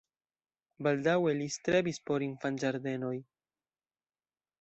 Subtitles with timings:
[0.85, 3.13] Baldaŭe li strebis por infanĝardenoj.